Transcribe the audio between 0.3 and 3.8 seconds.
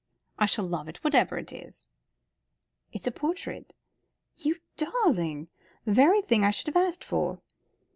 "I shall love it, whatever it is." "It's a portrait."